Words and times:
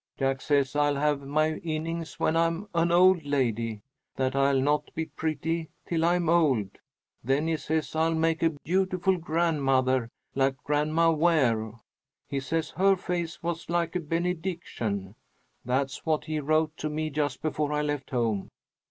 Jack 0.17 0.41
says 0.41 0.75
I'll 0.75 0.95
have 0.95 1.21
my 1.21 1.57
innings 1.57 2.19
when 2.19 2.35
I 2.35 2.47
am 2.47 2.67
an 2.73 2.91
old 2.91 3.23
lady 3.23 3.83
that 4.15 4.35
I'll 4.35 4.59
not 4.59 4.91
be 4.95 5.05
pretty 5.05 5.69
till 5.85 6.03
I'm 6.03 6.27
old. 6.27 6.79
Then 7.23 7.45
he 7.47 7.55
says 7.55 7.95
I'll 7.95 8.15
make 8.15 8.41
a 8.41 8.49
beautiful 8.49 9.17
grandmother, 9.19 10.09
like 10.33 10.57
Grandma 10.63 11.11
Ware. 11.11 11.73
He 12.27 12.39
says 12.39 12.71
her 12.77 12.95
face 12.95 13.43
was 13.43 13.69
like 13.69 13.95
a 13.95 13.99
benediction. 13.99 15.13
That's 15.65 16.03
what 16.03 16.25
he 16.25 16.39
wrote 16.39 16.75
to 16.77 16.89
me 16.89 17.11
just 17.11 17.43
before 17.43 17.71
I 17.71 17.83
left 17.83 18.09
home. 18.09 18.49